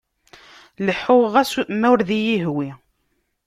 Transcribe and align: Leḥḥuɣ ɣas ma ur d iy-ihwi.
Leḥḥuɣ 0.85 1.25
ɣas 1.33 1.51
ma 1.79 1.87
ur 1.93 1.99
d 2.07 2.09
iy-ihwi. 2.17 2.69